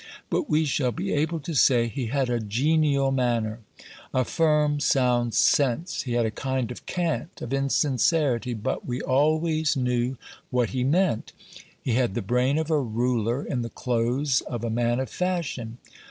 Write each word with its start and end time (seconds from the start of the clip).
But 0.31 0.49
we 0.49 0.65
shall 0.65 0.91
be 0.91 1.13
able 1.13 1.39
to 1.41 1.53
say 1.53 1.85
"he 1.87 2.07
had 2.07 2.27
a 2.27 2.39
genial 2.39 3.11
manner, 3.11 3.59
a 4.15 4.25
firm, 4.25 4.79
sound 4.79 5.35
sense; 5.35 6.01
he 6.01 6.13
had 6.13 6.25
a 6.25 6.31
kind 6.31 6.71
of 6.71 6.87
cant 6.87 7.39
of 7.39 7.53
insincerity, 7.53 8.55
but 8.55 8.83
we 8.83 8.99
always 8.99 9.77
knew 9.77 10.17
what 10.49 10.71
he 10.71 10.83
meant; 10.83 11.33
he 11.79 11.91
had 11.91 12.15
the 12.15 12.23
brain 12.23 12.57
of 12.57 12.71
a 12.71 12.79
ruler 12.81 13.45
in 13.45 13.61
the 13.61 13.69
clothes 13.69 14.41
of 14.47 14.63
a 14.63 14.71
man 14.71 14.99
of 14.99 15.07
fashion". 15.07 15.77